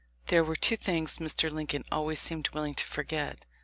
[0.29, 1.51] There were two things Mr.
[1.51, 3.45] Lincoln always seemed willing to forget.